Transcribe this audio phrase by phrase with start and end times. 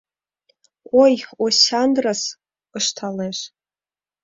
[1.01, 1.13] —Ой,
[1.43, 2.21] Осяндрыс,—
[2.79, 3.39] ышталеш.